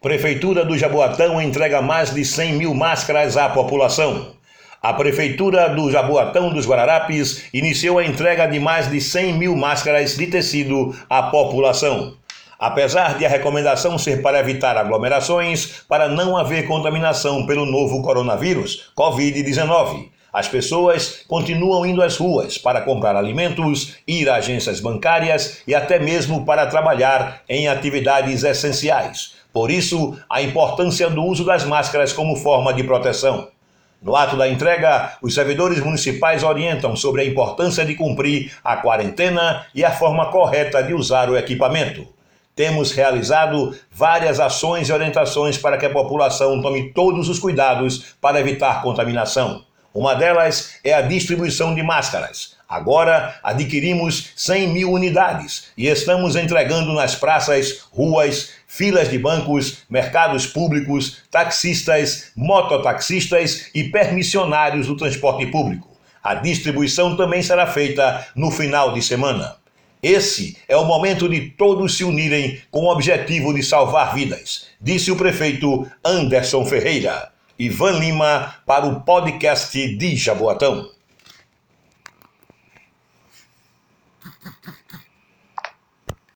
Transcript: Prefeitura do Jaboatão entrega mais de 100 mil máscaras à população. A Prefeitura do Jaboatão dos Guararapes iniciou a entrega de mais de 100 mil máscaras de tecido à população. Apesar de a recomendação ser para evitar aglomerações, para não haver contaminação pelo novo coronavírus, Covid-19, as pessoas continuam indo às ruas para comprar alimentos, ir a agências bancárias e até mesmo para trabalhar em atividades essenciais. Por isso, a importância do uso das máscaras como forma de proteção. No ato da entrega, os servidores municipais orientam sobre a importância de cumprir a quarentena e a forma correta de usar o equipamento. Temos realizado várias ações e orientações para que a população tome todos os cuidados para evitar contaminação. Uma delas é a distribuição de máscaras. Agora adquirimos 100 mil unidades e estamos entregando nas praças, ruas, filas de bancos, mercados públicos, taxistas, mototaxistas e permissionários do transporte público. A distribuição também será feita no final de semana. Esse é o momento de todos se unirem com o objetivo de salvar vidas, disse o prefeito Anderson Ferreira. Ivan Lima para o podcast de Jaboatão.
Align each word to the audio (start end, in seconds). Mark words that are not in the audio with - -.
Prefeitura 0.00 0.64
do 0.64 0.78
Jaboatão 0.78 1.42
entrega 1.42 1.82
mais 1.82 2.14
de 2.14 2.24
100 2.24 2.52
mil 2.52 2.72
máscaras 2.72 3.36
à 3.36 3.48
população. 3.48 4.28
A 4.80 4.92
Prefeitura 4.92 5.70
do 5.70 5.90
Jaboatão 5.90 6.50
dos 6.50 6.68
Guararapes 6.68 7.46
iniciou 7.52 7.98
a 7.98 8.04
entrega 8.04 8.46
de 8.46 8.60
mais 8.60 8.88
de 8.88 9.00
100 9.00 9.32
mil 9.32 9.56
máscaras 9.56 10.16
de 10.16 10.28
tecido 10.28 10.94
à 11.10 11.24
população. 11.24 12.14
Apesar 12.60 13.18
de 13.18 13.26
a 13.26 13.28
recomendação 13.28 13.98
ser 13.98 14.22
para 14.22 14.38
evitar 14.38 14.76
aglomerações, 14.76 15.82
para 15.88 16.08
não 16.08 16.36
haver 16.36 16.68
contaminação 16.68 17.44
pelo 17.44 17.66
novo 17.66 18.00
coronavírus, 18.00 18.92
Covid-19, 18.96 20.10
as 20.38 20.46
pessoas 20.46 21.24
continuam 21.26 21.84
indo 21.84 22.00
às 22.00 22.16
ruas 22.16 22.56
para 22.56 22.80
comprar 22.82 23.16
alimentos, 23.16 23.96
ir 24.06 24.30
a 24.30 24.36
agências 24.36 24.78
bancárias 24.78 25.64
e 25.66 25.74
até 25.74 25.98
mesmo 25.98 26.44
para 26.44 26.64
trabalhar 26.68 27.42
em 27.48 27.66
atividades 27.66 28.44
essenciais. 28.44 29.34
Por 29.52 29.68
isso, 29.68 30.16
a 30.30 30.40
importância 30.40 31.10
do 31.10 31.24
uso 31.24 31.44
das 31.44 31.64
máscaras 31.64 32.12
como 32.12 32.36
forma 32.36 32.72
de 32.72 32.84
proteção. 32.84 33.48
No 34.00 34.14
ato 34.14 34.36
da 34.36 34.48
entrega, 34.48 35.14
os 35.20 35.34
servidores 35.34 35.80
municipais 35.80 36.44
orientam 36.44 36.94
sobre 36.94 37.22
a 37.22 37.24
importância 37.24 37.84
de 37.84 37.96
cumprir 37.96 38.52
a 38.62 38.76
quarentena 38.76 39.66
e 39.74 39.84
a 39.84 39.90
forma 39.90 40.30
correta 40.30 40.80
de 40.84 40.94
usar 40.94 41.28
o 41.28 41.36
equipamento. 41.36 42.06
Temos 42.54 42.92
realizado 42.92 43.76
várias 43.90 44.38
ações 44.38 44.88
e 44.88 44.92
orientações 44.92 45.58
para 45.58 45.76
que 45.76 45.86
a 45.86 45.90
população 45.90 46.62
tome 46.62 46.92
todos 46.92 47.28
os 47.28 47.40
cuidados 47.40 48.14
para 48.20 48.38
evitar 48.38 48.82
contaminação. 48.82 49.66
Uma 49.98 50.14
delas 50.14 50.74
é 50.84 50.92
a 50.92 51.00
distribuição 51.00 51.74
de 51.74 51.82
máscaras. 51.82 52.54
Agora 52.68 53.34
adquirimos 53.42 54.30
100 54.36 54.68
mil 54.68 54.92
unidades 54.92 55.72
e 55.76 55.88
estamos 55.88 56.36
entregando 56.36 56.92
nas 56.92 57.16
praças, 57.16 57.80
ruas, 57.90 58.50
filas 58.68 59.10
de 59.10 59.18
bancos, 59.18 59.78
mercados 59.90 60.46
públicos, 60.46 61.24
taxistas, 61.32 62.30
mototaxistas 62.36 63.70
e 63.74 63.82
permissionários 63.90 64.86
do 64.86 64.96
transporte 64.96 65.46
público. 65.46 65.88
A 66.22 66.36
distribuição 66.36 67.16
também 67.16 67.42
será 67.42 67.66
feita 67.66 68.24
no 68.36 68.52
final 68.52 68.92
de 68.92 69.02
semana. 69.02 69.56
Esse 70.00 70.56
é 70.68 70.76
o 70.76 70.84
momento 70.84 71.28
de 71.28 71.40
todos 71.40 71.96
se 71.96 72.04
unirem 72.04 72.60
com 72.70 72.84
o 72.84 72.92
objetivo 72.92 73.52
de 73.52 73.64
salvar 73.64 74.14
vidas, 74.14 74.68
disse 74.80 75.10
o 75.10 75.16
prefeito 75.16 75.90
Anderson 76.04 76.64
Ferreira. 76.64 77.36
Ivan 77.58 77.98
Lima 77.98 78.54
para 78.64 78.86
o 78.86 79.00
podcast 79.00 79.96
de 79.96 80.14
Jaboatão. 80.14 80.97